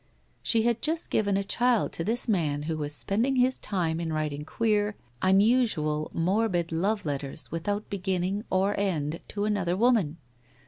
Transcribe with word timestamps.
She 0.41 0.63
had 0.63 0.81
just 0.81 1.11
given 1.11 1.37
a 1.37 1.43
child 1.43 1.91
to 1.91 2.03
this 2.03 2.27
man 2.27 2.63
who 2.63 2.75
was 2.75 2.91
spending 2.95 3.35
his 3.35 3.59
time 3.59 3.99
in 3.99 4.11
writing 4.11 4.45
queer, 4.45 4.95
unusual, 5.21 6.09
morbid 6.11 6.71
love 6.71 7.05
letters 7.05 7.51
without 7.51 7.87
beginning, 7.87 8.43
or 8.49 8.73
end, 8.79 9.19
to 9.27 9.45
another 9.45 9.77
woman. 9.77 10.17